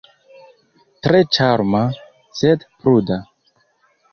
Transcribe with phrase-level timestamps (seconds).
[1.07, 1.81] Tre ĉarma,
[2.41, 3.19] sed pruda.